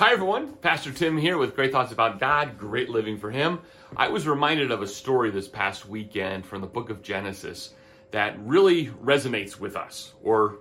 Hi, 0.00 0.12
everyone. 0.12 0.54
Pastor 0.54 0.92
Tim 0.92 1.18
here 1.18 1.36
with 1.36 1.54
great 1.54 1.72
thoughts 1.72 1.92
about 1.92 2.18
God, 2.18 2.56
great 2.56 2.88
living 2.88 3.18
for 3.18 3.30
Him. 3.30 3.60
I 3.94 4.08
was 4.08 4.26
reminded 4.26 4.70
of 4.70 4.80
a 4.80 4.86
story 4.86 5.30
this 5.30 5.46
past 5.46 5.84
weekend 5.84 6.46
from 6.46 6.62
the 6.62 6.66
book 6.66 6.88
of 6.88 7.02
Genesis 7.02 7.74
that 8.10 8.40
really 8.40 8.86
resonates 8.86 9.60
with 9.60 9.76
us, 9.76 10.14
or 10.22 10.60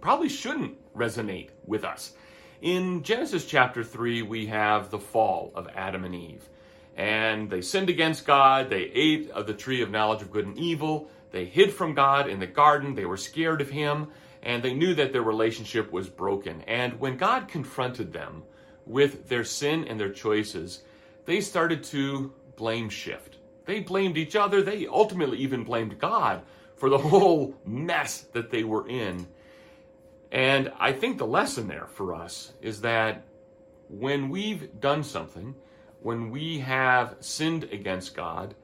probably 0.00 0.30
shouldn't 0.30 0.78
resonate 0.96 1.50
with 1.66 1.84
us. 1.84 2.14
In 2.62 3.02
Genesis 3.02 3.44
chapter 3.44 3.84
3, 3.84 4.22
we 4.22 4.46
have 4.46 4.90
the 4.90 4.98
fall 4.98 5.52
of 5.54 5.68
Adam 5.74 6.06
and 6.06 6.14
Eve. 6.14 6.48
And 6.96 7.50
they 7.50 7.60
sinned 7.60 7.90
against 7.90 8.24
God, 8.24 8.70
they 8.70 8.84
ate 8.84 9.28
of 9.32 9.46
the 9.46 9.52
tree 9.52 9.82
of 9.82 9.90
knowledge 9.90 10.22
of 10.22 10.30
good 10.30 10.46
and 10.46 10.56
evil, 10.56 11.10
they 11.30 11.44
hid 11.44 11.74
from 11.74 11.92
God 11.92 12.26
in 12.26 12.40
the 12.40 12.46
garden, 12.46 12.94
they 12.94 13.04
were 13.04 13.18
scared 13.18 13.60
of 13.60 13.68
Him, 13.68 14.06
and 14.42 14.62
they 14.62 14.72
knew 14.72 14.94
that 14.94 15.12
their 15.12 15.20
relationship 15.20 15.92
was 15.92 16.08
broken. 16.08 16.62
And 16.62 16.98
when 16.98 17.18
God 17.18 17.48
confronted 17.48 18.14
them, 18.14 18.44
with 18.88 19.28
their 19.28 19.44
sin 19.44 19.84
and 19.84 20.00
their 20.00 20.12
choices, 20.12 20.82
they 21.26 21.40
started 21.40 21.84
to 21.84 22.32
blame 22.56 22.88
shift. 22.88 23.36
They 23.66 23.80
blamed 23.80 24.16
each 24.16 24.34
other. 24.34 24.62
They 24.62 24.86
ultimately 24.86 25.38
even 25.38 25.62
blamed 25.62 25.98
God 25.98 26.42
for 26.76 26.88
the 26.88 26.98
whole 27.10 27.54
mess 27.64 28.22
that 28.32 28.50
they 28.50 28.64
were 28.64 28.88
in. 28.88 29.26
And 30.32 30.72
I 30.78 30.92
think 30.92 31.18
the 31.18 31.26
lesson 31.26 31.68
there 31.68 31.86
for 31.86 32.14
us 32.14 32.52
is 32.60 32.80
that 32.82 33.24
when 33.88 34.28
we've 34.28 34.80
done 34.80 35.02
something, 35.04 35.54
when 36.00 36.30
we 36.30 36.58
have 36.60 37.16
sinned 37.20 37.64
against 37.64 38.14
God, 38.14 38.54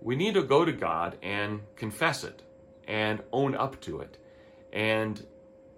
we 0.00 0.16
need 0.16 0.34
to 0.34 0.42
go 0.42 0.64
to 0.64 0.72
God 0.72 1.16
and 1.22 1.60
confess 1.76 2.24
it 2.24 2.42
and 2.86 3.22
own 3.32 3.54
up 3.54 3.80
to 3.82 4.00
it 4.00 4.18
and 4.74 5.24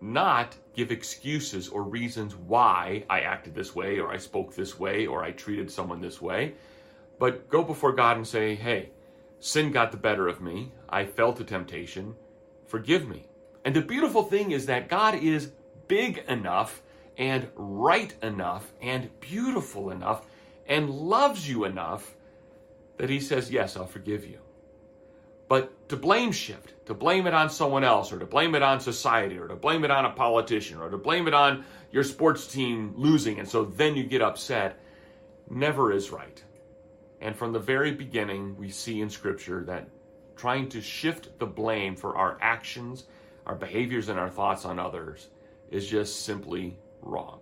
not 0.00 0.56
give 0.74 0.90
excuses 0.90 1.68
or 1.68 1.82
reasons 1.82 2.36
why 2.36 3.04
I 3.08 3.20
acted 3.20 3.54
this 3.54 3.74
way, 3.74 3.98
or 3.98 4.12
I 4.12 4.18
spoke 4.18 4.54
this 4.54 4.78
way, 4.78 5.06
or 5.06 5.22
I 5.22 5.32
treated 5.32 5.70
someone 5.70 6.00
this 6.00 6.20
way, 6.20 6.54
but 7.18 7.48
go 7.48 7.62
before 7.62 7.92
God 7.92 8.16
and 8.16 8.26
say, 8.26 8.54
hey, 8.54 8.90
sin 9.40 9.72
got 9.72 9.90
the 9.90 9.96
better 9.96 10.28
of 10.28 10.40
me. 10.40 10.72
I 10.88 11.04
fell 11.04 11.32
to 11.34 11.44
temptation. 11.44 12.14
Forgive 12.66 13.08
me. 13.08 13.26
And 13.64 13.74
the 13.74 13.82
beautiful 13.82 14.22
thing 14.22 14.52
is 14.52 14.66
that 14.66 14.88
God 14.88 15.14
is 15.14 15.52
big 15.88 16.24
enough 16.28 16.82
and 17.16 17.48
right 17.54 18.14
enough 18.22 18.72
and 18.82 19.08
beautiful 19.20 19.90
enough 19.90 20.26
and 20.68 20.90
loves 20.90 21.48
you 21.48 21.64
enough 21.64 22.14
that 22.98 23.10
He 23.10 23.20
says, 23.20 23.50
Yes, 23.50 23.76
I'll 23.76 23.86
forgive 23.86 24.26
you. 24.26 24.38
But 25.48 25.88
to 25.88 25.96
blame 25.96 26.32
shift, 26.32 26.74
to 26.86 26.94
blame 26.94 27.26
it 27.26 27.34
on 27.34 27.50
someone 27.50 27.84
else, 27.84 28.12
or 28.12 28.18
to 28.18 28.26
blame 28.26 28.54
it 28.54 28.62
on 28.62 28.80
society, 28.80 29.38
or 29.38 29.48
to 29.48 29.54
blame 29.54 29.84
it 29.84 29.90
on 29.90 30.04
a 30.04 30.10
politician, 30.10 30.78
or 30.78 30.90
to 30.90 30.98
blame 30.98 31.28
it 31.28 31.34
on 31.34 31.64
your 31.92 32.04
sports 32.04 32.46
team 32.46 32.94
losing, 32.96 33.38
and 33.38 33.48
so 33.48 33.64
then 33.64 33.96
you 33.96 34.04
get 34.04 34.22
upset, 34.22 34.80
never 35.48 35.92
is 35.92 36.10
right. 36.10 36.42
And 37.20 37.36
from 37.36 37.52
the 37.52 37.60
very 37.60 37.92
beginning, 37.92 38.56
we 38.56 38.70
see 38.70 39.00
in 39.00 39.08
Scripture 39.08 39.64
that 39.64 39.88
trying 40.36 40.68
to 40.70 40.80
shift 40.80 41.38
the 41.38 41.46
blame 41.46 41.96
for 41.96 42.16
our 42.16 42.38
actions, 42.40 43.04
our 43.46 43.54
behaviors, 43.54 44.08
and 44.08 44.18
our 44.18 44.28
thoughts 44.28 44.64
on 44.64 44.78
others 44.78 45.28
is 45.70 45.86
just 45.86 46.24
simply 46.24 46.76
wrong. 47.00 47.40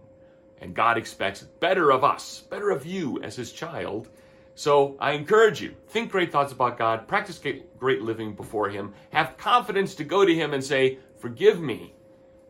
And 0.61 0.75
God 0.75 0.97
expects 0.97 1.43
better 1.43 1.91
of 1.91 2.05
us, 2.05 2.41
better 2.49 2.71
of 2.71 2.87
you 2.87 3.21
as 3.23 3.35
His 3.35 3.53
child 3.53 4.09
so 4.55 4.97
I 5.01 5.13
encourage 5.13 5.61
you, 5.61 5.75
think 5.89 6.13
great 6.13 6.31
thoughts 6.31 6.53
about 6.53 6.79
God, 6.79 7.09
practice 7.09 7.41
great 7.79 8.03
living 8.03 8.35
before 8.35 8.69
Him, 8.69 8.95
have 9.11 9.37
confidence 9.37 9.95
to 9.97 10.05
go 10.05 10.25
to 10.25 10.35
Him 10.35 10.55
and 10.55 10.63
say, 10.63 10.99
Forgive 11.19 11.61
me, 11.61 11.95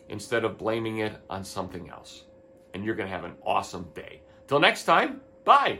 instead 0.09 0.45
of 0.45 0.59
blaming 0.59 0.99
it 0.99 1.17
on 1.31 1.45
something 1.45 1.89
else. 1.91 2.25
And 2.75 2.85
you're 2.85 2.95
going 2.95 3.09
to 3.09 3.15
have 3.15 3.25
an 3.25 3.37
awesome 3.45 3.89
day. 3.95 4.23
Till 4.47 4.61
next 4.61 4.85
time, 4.85 5.21
bye. 5.45 5.79